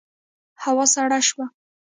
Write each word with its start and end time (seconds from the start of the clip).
هوا 0.63 0.85
سړه 0.93 1.19
شوه. 1.27 1.45